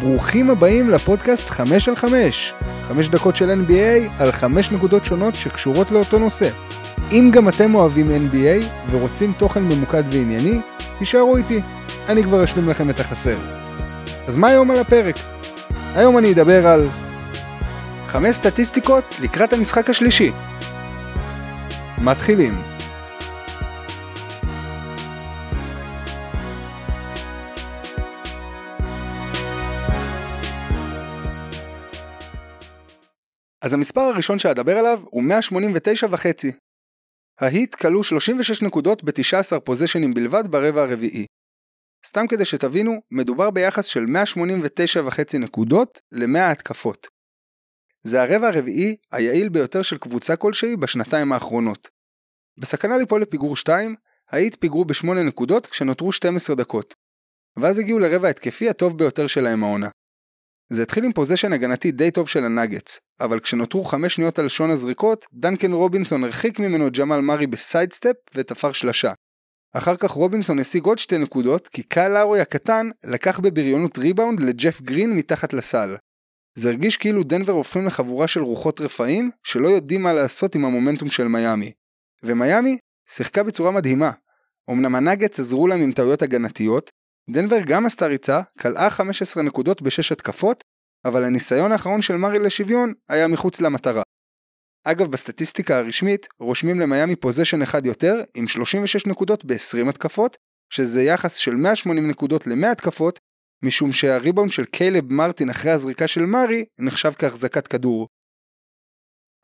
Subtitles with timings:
[0.00, 2.54] ברוכים הבאים לפודקאסט 5 על 5.
[2.82, 6.50] 5 דקות של NBA על 5 נקודות שונות שקשורות לאותו נושא.
[7.12, 10.60] אם גם אתם אוהבים NBA ורוצים תוכן ממוקד וענייני,
[10.98, 11.60] תישארו איתי,
[12.08, 13.36] אני כבר אשלים לכם את החסר.
[14.26, 15.16] אז מה היום על הפרק?
[15.94, 16.88] היום אני אדבר על
[18.06, 20.32] 5 סטטיסטיקות לקראת המשחק השלישי.
[21.98, 22.75] מתחילים.
[33.66, 36.52] אז המספר הראשון שאדבר עליו הוא 189 וחצי.
[37.40, 41.26] ההיט כלו 36 נקודות ב-19 פוזיישנים בלבד ברבע הרביעי.
[42.06, 47.06] סתם כדי שתבינו, מדובר ביחס של 189 וחצי נקודות ל-100 התקפות.
[48.04, 51.88] זה הרבע הרביעי היעיל ביותר של קבוצה כלשהי בשנתיים האחרונות.
[52.60, 53.94] בסכנה ליפול לפיגור 2,
[54.30, 56.94] ההיט פיגרו ב-8 נקודות כשנותרו 12 דקות.
[57.56, 59.88] ואז הגיעו לרבע התקפי הטוב ביותר שלהם העונה.
[60.70, 64.70] זה התחיל עם possession הגנתי די טוב של הנאגץ, אבל כשנותרו 5 שניות על שעון
[64.70, 69.12] הזריקות, דנקן רובינסון הרחיק ממנו ג'מאל מארי ב-sidestep ותפר שלשה.
[69.72, 74.80] אחר כך רובינסון השיג עוד שתי נקודות, כי קייל לאורי הקטן לקח בבריונות ריבאונד לג'ף
[74.80, 75.96] גרין מתחת לסל.
[76.54, 81.10] זה הרגיש כאילו דנבר הופכים לחבורה של רוחות רפאים, שלא יודעים מה לעשות עם המומנטום
[81.10, 81.72] של מיאמי.
[82.22, 84.10] ומיאמי שיחקה בצורה מדהימה.
[84.70, 86.90] אמנם הנאגץ עזרו להם עם טעויות הגנתיות,
[87.30, 90.64] דנבר גם עשתה ריצה, כלאה 15 נקודות בשש התקפות,
[91.04, 94.02] אבל הניסיון האחרון של מארי לשוויון היה מחוץ למטרה.
[94.84, 100.36] אגב, בסטטיסטיקה הרשמית, רושמים למיאמי פוזיישן אחד יותר, עם 36 נקודות ב-20 התקפות,
[100.72, 103.18] שזה יחס של 180 נקודות ל-100 התקפות,
[103.64, 108.08] משום שהריבאונד של קיילב מרטין אחרי הזריקה של מארי נחשב כהחזקת כדור.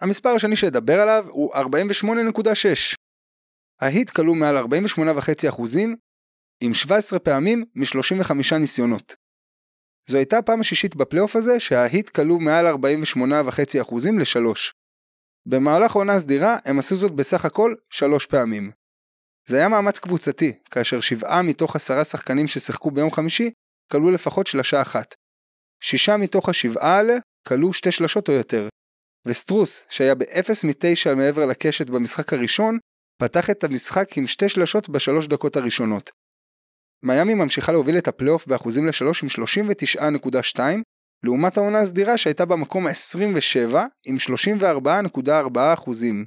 [0.00, 2.96] המספר השני שאדבר עליו הוא 48.6.
[3.80, 5.62] ההיט כלו מעל 48.5%
[6.64, 9.16] עם 17 פעמים מ-35 ניסיונות.
[10.08, 14.72] זו הייתה הפעם השישית בפלייאוף הזה שההיט כלו מעל 48.5% ל-3.
[15.46, 18.70] במהלך עונה סדירה הם עשו זאת בסך הכל 3 פעמים.
[19.46, 23.50] זה היה מאמץ קבוצתי, כאשר שבעה מתוך עשרה שחקנים ששיחקו ביום חמישי
[23.92, 25.14] כלו לפחות שלשה אחת.
[25.82, 27.14] שישה מתוך השבעה האלה
[27.48, 28.68] כלו שתי שלשות או יותר.
[29.26, 32.78] וסטרוס, שהיה ב-0 מ-9 מעבר לקשת במשחק הראשון,
[33.20, 36.10] פתח את המשחק עם שתי שלשות בשלוש דקות הראשונות.
[37.02, 39.28] מיאמי ממשיכה להוביל את הפלייאוף באחוזים לשלוש עם
[40.56, 40.60] 39.2,
[41.22, 43.76] לעומת העונה הסדירה שהייתה במקום ה-27
[44.06, 44.16] עם
[45.16, 46.24] 34.4 אחוזים.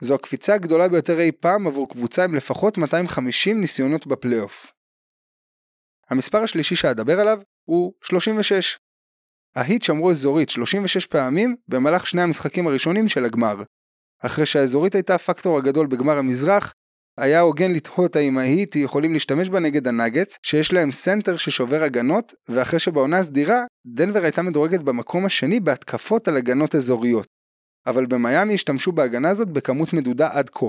[0.00, 4.72] זו הקפיצה הגדולה ביותר אי פעם עבור קבוצה עם לפחות 250 ניסיונות בפלייאוף.
[6.10, 8.78] המספר השלישי שאדבר עליו הוא 36.
[9.56, 13.62] ההיט שמרו אזורית 36 פעמים במהלך שני המשחקים הראשונים של הגמר.
[14.22, 16.72] אחרי שהאזורית הייתה הפקטור הגדול בגמר המזרח,
[17.18, 22.34] היה הוגן לתהות האם ההיט יכולים להשתמש בה נגד הנאגץ, שיש להם סנטר ששובר הגנות,
[22.48, 27.26] ואחרי שבעונה הסדירה, דנבר הייתה מדורגת במקום השני בהתקפות על הגנות אזוריות.
[27.86, 30.66] אבל במיאמי השתמשו בהגנה הזאת בכמות מדודה עד כה.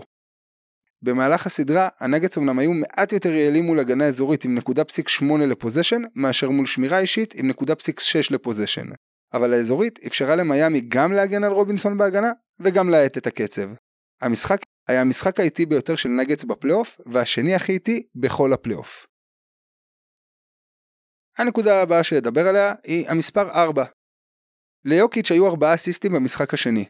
[1.01, 5.45] במהלך הסדרה, הנגץ אמנם היו מעט יותר יעילים מול הגנה אזורית עם נקודה פסיק 8
[5.45, 8.87] ל-possession, מאשר מול שמירה אישית עם נקודה פסיק 6 ל-possession.
[9.33, 13.69] אבל האזורית אפשרה למיאמי גם להגן על רובינסון בהגנה, וגם להאט את הקצב.
[14.21, 19.07] המשחק היה המשחק האיטי ביותר של נגץ בפלייאוף, והשני הכי איטי בכל הפלייאוף.
[21.37, 23.85] הנקודה הבאה שאדבר עליה היא המספר 4.
[24.85, 26.85] ליוקיץ' היו 4 אסיסטים במשחק השני.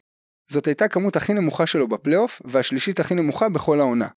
[0.51, 4.07] זאת הייתה כמות הכי נמוכה שלו בפלייאוף, והשלישית הכי נמוכה בכל העונה.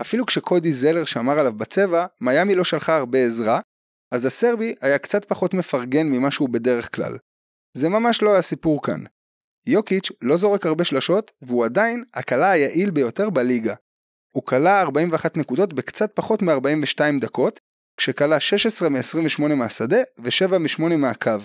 [0.00, 3.60] אפילו כשקודי זלר שמר עליו בצבע, מיאמי לא שלחה הרבה עזרה,
[4.10, 7.16] אז הסרבי היה קצת פחות מפרגן ממה שהוא בדרך כלל.
[7.76, 9.04] זה ממש לא היה סיפור כאן.
[9.66, 13.74] יוקיץ' לא זורק הרבה שלשות, והוא עדיין הקלה היעיל ביותר בליגה.
[14.30, 17.60] הוא כלה 41 נקודות בקצת פחות מ-42 דקות,
[17.96, 21.38] כשכלה 16 מ-28 מהשדה ו-7 מ-8 מהקו.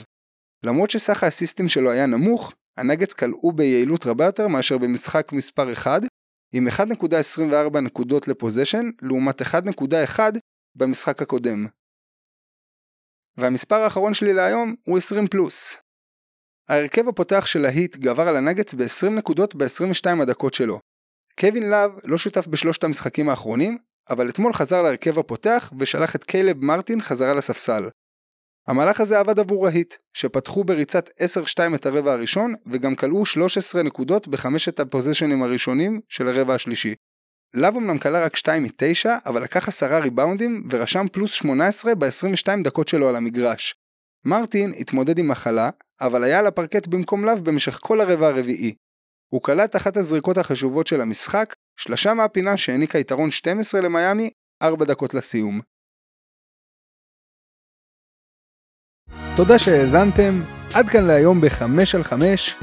[0.63, 6.01] למרות שסך האסיסטים שלו היה נמוך, הנגץ כלאו ביעילות רבה יותר מאשר במשחק מספר 1,
[6.53, 10.19] עם 1.24 נקודות לפוזיישן, לעומת 1.1
[10.75, 11.65] במשחק הקודם.
[13.37, 15.77] והמספר האחרון שלי להיום הוא 20 פלוס.
[16.69, 20.79] ההרכב הפותח של ההיט גבר על הנגץ ב-20 נקודות ב-22 הדקות שלו.
[21.39, 23.77] קווין לאב לא שותף בשלושת המשחקים האחרונים,
[24.09, 27.89] אבל אתמול חזר להרכב הפותח ושלח את קיילב מרטין חזרה לספסל.
[28.67, 34.27] המהלך הזה עבד עבור ההיט, שפתחו בריצת 10-2 את הרבע הראשון, וגם כלאו 13 נקודות
[34.27, 36.93] בחמשת הפוזיישנים הראשונים של הרבע השלישי.
[37.53, 42.87] לאב אמנם קלע רק 2 מ-9, אבל לקח 10 ריבאונדים ורשם פלוס 18 ב-22 דקות
[42.87, 43.75] שלו על המגרש.
[44.25, 45.69] מרטין התמודד עם מחלה,
[46.01, 48.75] אבל היה על הפרקט במקום לאב במשך כל הרבע הרביעי.
[49.33, 54.29] הוא קלע אחת הזריקות החשובות של המשחק, שלשה מהפינה שהעניקה יתרון 12 למיאמי,
[54.63, 55.61] 4 דקות לסיום.
[59.37, 60.41] תודה שהאזנתם,
[60.75, 62.55] עד כאן להיום בחמש על חמש.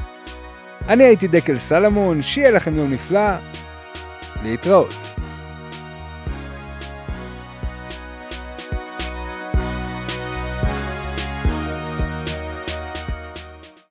[0.89, 3.29] אני הייתי דקל סלמון, שיהיה לכם יום נפלא,
[4.43, 5.12] להתראות.